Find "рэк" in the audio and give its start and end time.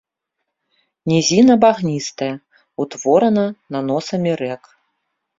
4.41-4.63